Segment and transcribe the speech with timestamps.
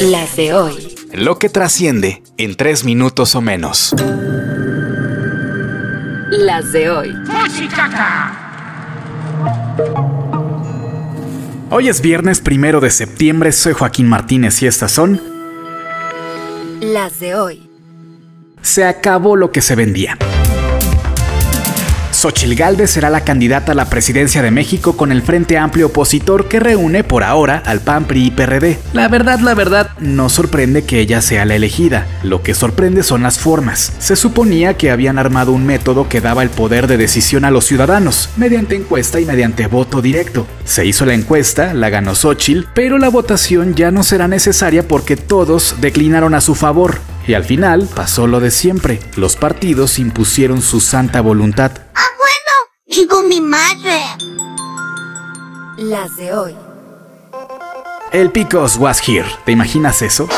[0.00, 0.94] Las de hoy.
[1.12, 3.94] Lo que trasciende en tres minutos o menos.
[6.30, 7.14] Las de hoy.
[11.70, 15.20] Hoy es viernes primero de septiembre, soy Joaquín Martínez y estas son
[16.80, 17.70] Las de hoy.
[18.62, 20.18] Se acabó lo que se vendía.
[22.24, 26.48] Xochil Gálvez será la candidata a la presidencia de México con el Frente Amplio opositor
[26.48, 28.78] que reúne por ahora al PAN, PRI y PRD.
[28.94, 32.06] La verdad, la verdad, no sorprende que ella sea la elegida.
[32.22, 33.92] Lo que sorprende son las formas.
[33.98, 37.66] Se suponía que habían armado un método que daba el poder de decisión a los
[37.66, 40.46] ciudadanos, mediante encuesta y mediante voto directo.
[40.64, 45.18] Se hizo la encuesta, la ganó Xochil, pero la votación ya no será necesaria porque
[45.18, 47.00] todos declinaron a su favor.
[47.26, 48.98] Y al final pasó lo de siempre.
[49.14, 51.72] Los partidos impusieron su santa voluntad.
[52.96, 54.00] Digo mi madre.
[55.78, 56.54] Las de hoy.
[58.12, 59.26] El Picos was here.
[59.44, 60.28] ¿Te imaginas eso?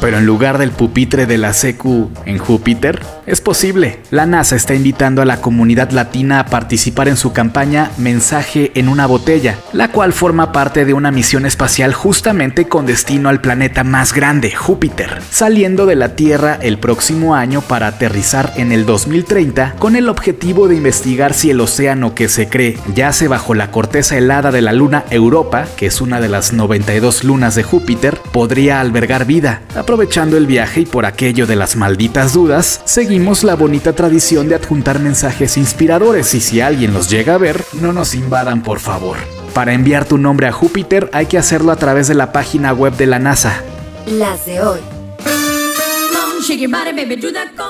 [0.00, 4.00] Pero en lugar del pupitre de la secu en Júpiter, es posible.
[4.10, 8.88] La NASA está invitando a la comunidad latina a participar en su campaña Mensaje en
[8.88, 13.84] una botella, la cual forma parte de una misión espacial justamente con destino al planeta
[13.84, 19.74] más grande, Júpiter, saliendo de la Tierra el próximo año para aterrizar en el 2030
[19.78, 24.16] con el objetivo de investigar si el océano que se cree yace bajo la corteza
[24.16, 28.80] helada de la luna Europa, que es una de las 92 lunas de Júpiter, podría
[28.80, 29.60] albergar vida.
[29.88, 34.54] Aprovechando el viaje y por aquello de las malditas dudas, seguimos la bonita tradición de
[34.54, 39.16] adjuntar mensajes inspiradores y si alguien los llega a ver, no nos invadan por favor.
[39.54, 42.98] Para enviar tu nombre a Júpiter hay que hacerlo a través de la página web
[42.98, 43.62] de la NASA.
[44.06, 44.80] Las de hoy.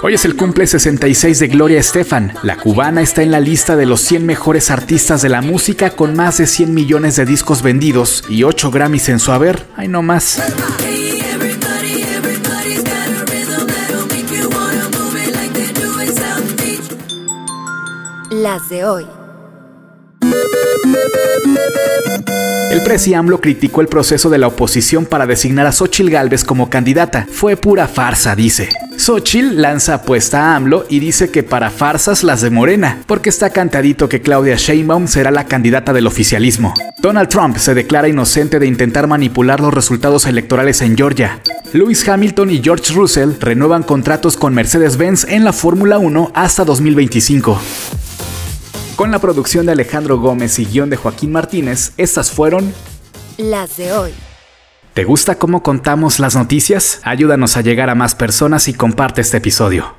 [0.03, 2.33] Hoy es el cumple 66 de Gloria Estefan.
[2.43, 6.17] La cubana está en la lista de los 100 mejores artistas de la música con
[6.17, 9.65] más de 100 millones de discos vendidos y 8 Grammys en su haber.
[9.77, 10.43] Ay no más.
[18.43, 19.05] Las de hoy.
[22.71, 26.71] El presi AMLO criticó el proceso de la oposición para designar a Xochil Gálvez como
[26.71, 27.27] candidata.
[27.33, 28.69] Fue pura farsa, dice.
[28.97, 33.51] Xochil lanza apuesta a AMLO y dice que para farsas las de Morena, porque está
[33.51, 36.75] cantadito que Claudia Sheinbaum será la candidata del oficialismo.
[37.01, 41.41] Donald Trump se declara inocente de intentar manipular los resultados electorales en Georgia.
[41.73, 47.61] Lewis Hamilton y George Russell renuevan contratos con Mercedes-Benz en la Fórmula 1 hasta 2025.
[48.99, 52.75] Con la producción de Alejandro Gómez y guion de Joaquín Martínez, estas fueron
[53.37, 54.11] Las de hoy.
[54.93, 57.01] ¿Te gusta cómo contamos las noticias?
[57.05, 59.98] Ayúdanos a llegar a más personas y comparte este episodio.